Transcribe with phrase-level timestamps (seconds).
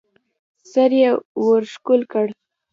[0.71, 1.09] سر يې
[1.45, 2.25] ورښکل کړ.